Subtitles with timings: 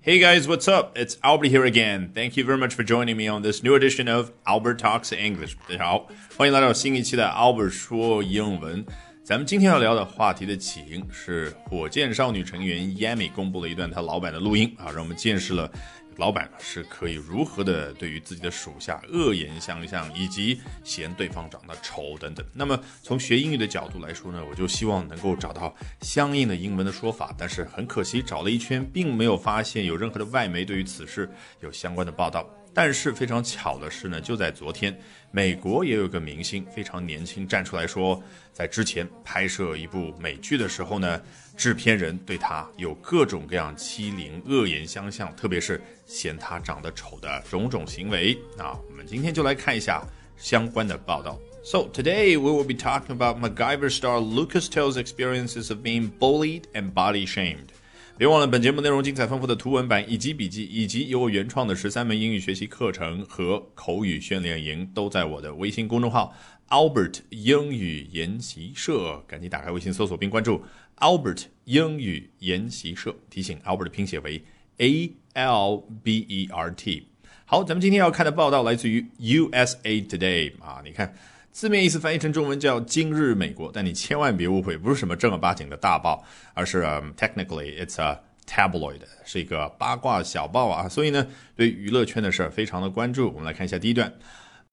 [0.00, 0.96] Hey guys, what's up?
[0.96, 2.12] It's Albert here again.
[2.14, 5.56] Thank you very much for joining me on this new edition of Albert Talks English.
[5.68, 8.86] 大家好，欢迎来到新一期的 Albert 说英文。
[9.31, 15.71] 咱们今天要聊的话题的起因是火箭少女成员 Yami 公布了一段她老板的录音啊，让我们见识了
[16.17, 22.45] 老板是可以如何的对于自己的属下恶言相向，以及嫌对方长得丑等等。
[22.53, 32.45] 那么从学英语的角度来说呢，我就希望能够找到相应的英文的说法，但是很可惜找了一圈，并没有发现有任何的外媒对于此事有相关的报道。
[32.73, 34.97] 但是非常巧的是呢，就在昨天，
[35.31, 38.21] 美国也有个明星非常年轻站出来说，
[38.53, 41.21] 在之前拍摄一部美剧的时候呢，
[41.57, 48.37] 制片人对他有各种各样欺凌、恶言相向，特别是嫌他长得丑的种种行为。
[48.57, 50.01] 那我们今天就来看一下
[50.37, 51.37] 相关的报道。
[51.63, 56.91] So today we will be talking about MacGyver star Lucas Tell's experiences of being bullied and
[56.93, 57.67] body shamed.
[58.17, 66.35] 别忘了，本节目内容精彩丰富的图文版以及笔记，以及由我原创的十三门英语学习课程和口语训练营，都在我的微信公众号
[66.69, 69.23] Albert 英语研习社。
[69.27, 70.61] 赶紧打开微信搜索并关注
[70.97, 73.15] Albert 英语研习社。
[73.29, 74.43] 提醒 Albert 的拼写为
[74.77, 77.07] A L B E R T。
[77.45, 81.15] 好，咱们今天要看的报道来自于 USA Today 啊，你看。
[81.52, 86.82] 字面意思翻译成中文叫“今日美国”，但你千万别误会，不是什么正儿八经的大报，而是
[87.16, 90.86] technically it's a tabloid，是一个八卦小报啊。
[90.86, 93.28] 所以呢，对娱乐圈的事儿非常的关注。
[93.28, 94.12] 我们来看一下第一段：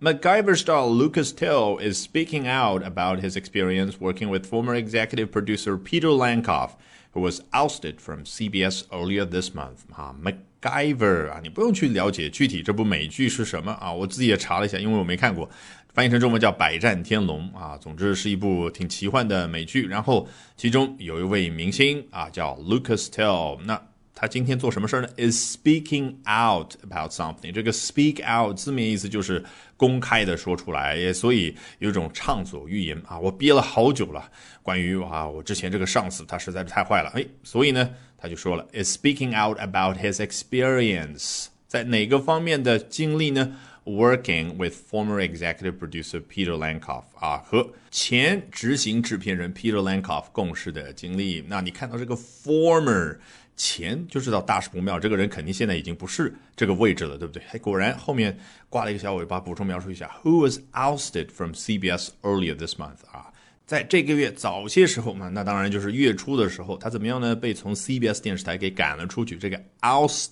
[0.00, 5.76] MacGyver star Lucas Till is speaking out about his experience working with former executive producer
[5.76, 6.70] Peter Lankoff,
[7.12, 9.80] who was ousted from CBS earlier this month.
[9.94, 15.50] 啊，MacGyver 啊，你不用去了解具体这部美剧是什么啊，我自己也查了一下，因为我没看过。
[15.95, 19.87] 翻译成中文叫《百战天龙》啊，总之是一部挺奇幻的美剧。
[19.87, 23.57] 然后其中有一位明星啊，叫 Lucas Tell。
[23.61, 23.81] 那
[24.13, 27.53] 他今天做什么事儿呢？Is speaking out about something。
[27.53, 29.41] 这个 speak out 字面意思就是
[29.77, 33.17] 公开的说出来，所以有一种畅所欲言啊。
[33.17, 34.29] 我憋了好久了，
[34.61, 51.45] 关于啊我之前这个上司他实在是太坏了，哎，所以呢他就说了，is speaking out about his experience，在哪个方面的经历呢？Working with former executive producer Peter Lankoff 啊，和前执行制片人 Peter Lankoff 共事的经历。
[51.47, 53.15] 那你看到这个 former
[53.55, 57.43] 前，就知道大事不妙，这个人肯定现在已经不是这个位置了，对不对？
[57.51, 58.35] 哎，果然后面
[58.69, 63.05] 挂了一个小尾巴，补充描述一下：Who was ousted from CBS earlier this month？
[63.11, 63.31] 啊，
[63.67, 67.35] 在这个月早些时候嘛，那当然就是月初的时候，他怎么样呢？
[67.35, 69.37] 被从 CBS 电视台给赶了出去。
[69.37, 70.31] 这个 oust，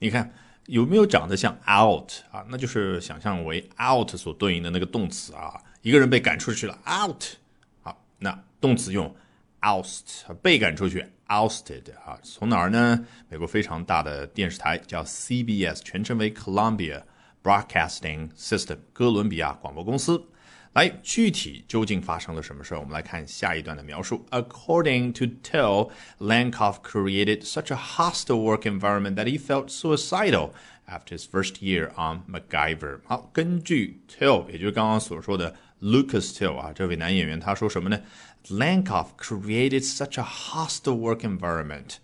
[0.00, 0.28] 你看。
[0.66, 2.44] 有没有长得像 out 啊？
[2.48, 5.60] 那就是想象为 out 所对应的那个动词啊。
[5.82, 7.24] 一个人被赶出去了，out。
[7.82, 9.14] 好，那动词用
[9.62, 12.18] oust，被赶出去，ousted 啊。
[12.22, 13.06] 从哪儿呢？
[13.28, 17.02] 美国非常大的电视台叫 CBS，全称为 Columbia
[17.42, 20.22] Broadcasting System，哥伦比亚广播公司。
[20.73, 22.79] 来，具体究竟发生了什么事儿？
[22.79, 24.25] 我们来看下一段的描述。
[24.31, 25.89] According to Till,
[26.19, 30.51] Lankoff created such a hostile work environment that he felt suicidal
[30.85, 32.99] after his first year on MacGyver。
[33.05, 38.01] 好，根据 Till，也就是刚刚所说的 Lucas Till 啊，这位男演员他说什么呢？
[38.49, 41.95] Lankoff created such a hostile work environment。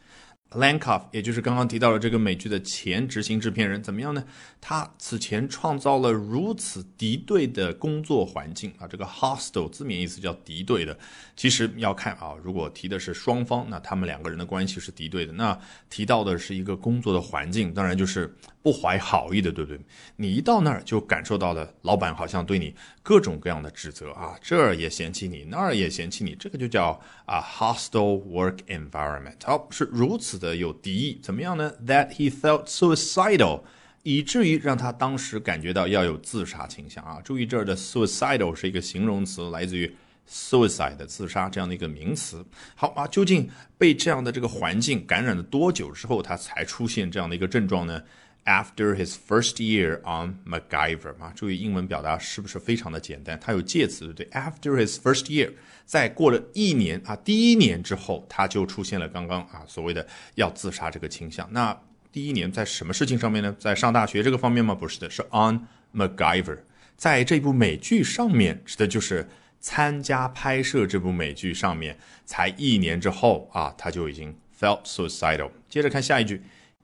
[0.53, 4.25] Lankoff，也就是刚刚提到的这个美剧的前执行制片人，怎么样呢？
[4.61, 10.97] 他此前创造了如此敌对的工作环境啊，这个 hostile 字面意思叫敌对的，
[11.37, 15.59] 其实要看啊，如果提的是双方，那他们两个人的关系是敌对的；那
[15.91, 18.33] 提到的是一个工作的环境，当然就是
[18.67, 19.81] 不怀好意的，对不对？
[20.17, 29.37] 你一到那儿就感受到了老板好像对你各种各样的指责啊，这儿也嫌弃你，那儿也嫌弃你，这个就叫啊 hostile work environment。
[29.45, 30.37] 好，是如此。
[30.37, 33.63] 的有敌意，怎么样呢？That he felt suicidal，
[34.03, 37.21] 以至于让他当时感觉到要有自杀倾向啊！
[37.25, 39.95] 注意这儿的 suicidal 是一个形容词，来自于
[40.29, 42.45] suicide 自杀这样的一个名词。
[42.75, 48.03] 好啊，究竟被这样的这个环境感染了多久之后，他才出现这样的一个症状呢
[48.47, 53.37] ？After his first year on MacGyver 啊，注意英文表达是不是非常的简单？
[53.41, 55.53] 它有介词，对不对？After his first year，
[55.85, 60.07] 在过了一年啊，第一年之后，他就出现了刚刚啊所谓的
[60.37, 61.53] 要自杀这个倾向。
[61.53, 61.77] 那
[62.13, 63.53] 第一年在什么事情上面呢？
[63.59, 64.73] 在上大学这个方面吗？
[64.73, 66.59] 不是的，是 on MacGyver，
[66.97, 69.29] 在这部美剧上面，指的就是
[69.59, 75.51] 参加拍摄这部美剧上面，才一年之后啊，他就已经 felt suicidal。
[75.69, 76.41] 接着看下一句。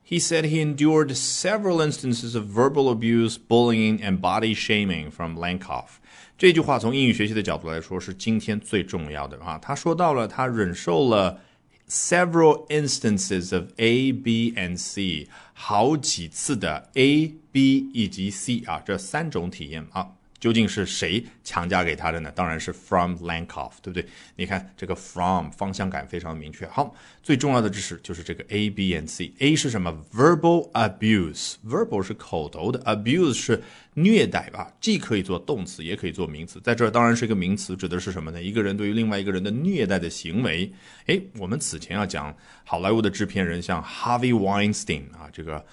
[0.09, 5.99] He said he endured several instances of verbal abuse, bullying, and body shaming from Lankoff.
[6.37, 9.57] 这句话从英语学习的角度来说是今天最重要的啊。
[9.57, 11.41] 他说到了他忍受了
[11.89, 20.07] several instances of A, B and C，好几次的 A、B 以及 C 啊，这三种体验啊。
[20.42, 22.32] 究竟是谁强加给他的呢？
[22.34, 24.04] 当然是 from Lankoff，对不对？
[24.34, 26.66] 你看这个 from 方向感非常明确。
[26.66, 26.92] 好，
[27.22, 29.32] 最重要的知识就是这个 A、B and C。
[29.38, 33.62] A 是什么？verbal abuse，verbal 是口头的，abuse 是
[33.94, 34.72] 虐待吧？
[34.80, 36.60] 既可以做动词，也可以做名词。
[36.64, 38.42] 在这儿当然是一个名词，指的是什么呢？
[38.42, 40.68] 一个人对于另外一个人的虐待的行为。
[41.06, 45.64] 诶，我们此前要讲好莱坞的制片人，像 Harvey Weinstein 啊，这个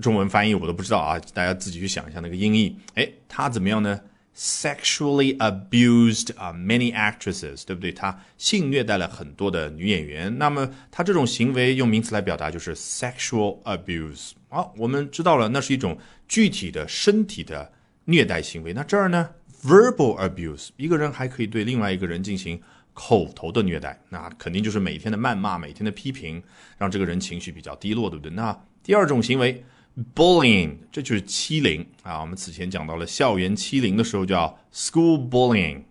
[0.00, 2.76] 中文翻译我都不知道啊，大家自己去想一下那个音译。
[2.94, 4.00] 诶，他怎么样呢
[4.34, 7.92] ？sexually abused 啊 many actresses，对不对？
[7.92, 10.38] 他性虐待了很多的女演员。
[10.38, 14.32] 那么他这种行为用名词来表达就是 sexual abuse。
[14.48, 17.70] 好，我们知道了，那是一种具体的身体的
[18.06, 18.72] 虐待行为。
[18.72, 19.28] 那这儿呢
[19.62, 22.60] ，verbal abuse，一个人还可以对另外一个人进行
[22.94, 26.42] 口头的虐待，那肯定就是每天的谩骂、每天的批评，
[26.78, 28.32] 让这个人情绪比较低落，对不对？
[28.32, 29.64] 那第二种行为。
[30.14, 32.20] bullying，这就是欺凌啊！
[32.20, 35.82] 我们此前讲到了校园欺凌的时候叫 school bullying，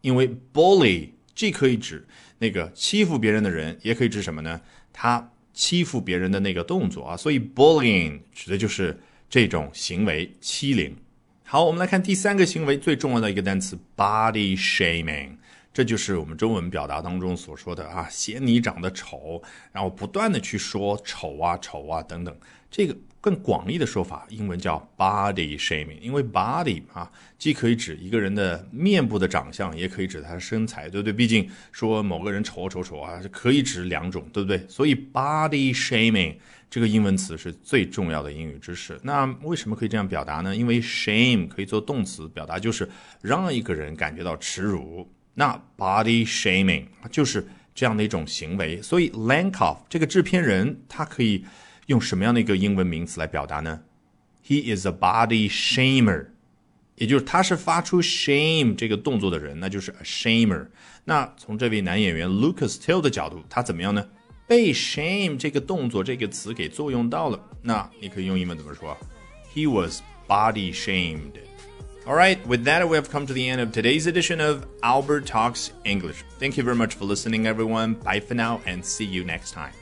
[0.00, 2.06] 因为 bully 既可以指
[2.38, 4.60] 那个欺负别人的人，也可以指什么呢？
[4.92, 10.96] 他欺负别人的那个动作啊，所以 bullying 指的就是这种行为欺凌。
[11.44, 15.36] 好，我们来看第三个行为最重要的一个单词 body shaming，
[15.72, 19.42] 这就是我们中文表达当中所说的啊，嫌你长得丑，
[19.72, 22.36] 然后不断的去说丑啊丑啊等等，
[22.70, 22.96] 这个。
[23.22, 27.08] 更广义的说法，英文叫 body shaming，因为 body 啊，
[27.38, 31.12] 既可以指一个人的面部的长相，也可以指他的身材，对不对？
[31.12, 34.66] 毕竟说某个人丑丑丑啊，可以指两种，对不对？
[34.66, 36.34] 所以 body shaming
[36.68, 38.98] 这个英文词是最重要的英语知识。
[39.04, 40.56] 那为什么可以这样表达呢？
[40.56, 42.90] 因为 shame 可以做动词，表达就是
[43.20, 45.08] 让一个人感觉到耻辱。
[45.34, 48.80] 那 body shaming 就是这样的一种行为。
[48.82, 51.44] 所以 Lankoff 这个制片人，他可以。
[51.86, 53.82] 用什么样的一个英文名词来表达呢
[54.46, 56.28] ？He is a body shamer，
[56.94, 60.68] 也就是他是发出 shame 这个动作的人，那就是 a shamer。
[61.04, 64.08] 那从这位男演员 Lucas Till 的角度，他怎么样呢？
[64.46, 67.50] 被 shame 这个动作这个词给作用到了。
[67.62, 68.96] 那你可以用英文怎么说
[69.52, 71.32] ？He was body shamed.
[72.04, 75.24] All right, with that, we have come to the end of today's edition of Albert
[75.24, 76.24] Talks English.
[76.40, 77.94] Thank you very much for listening, everyone.
[77.94, 79.72] Bye for now, and see you next time.